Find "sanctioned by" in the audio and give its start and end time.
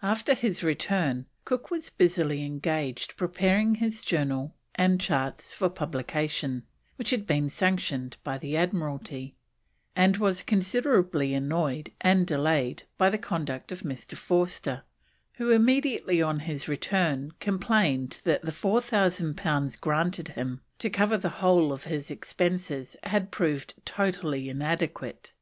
7.50-8.38